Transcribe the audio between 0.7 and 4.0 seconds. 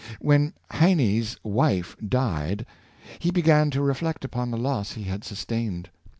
Heine's wife died, he began to re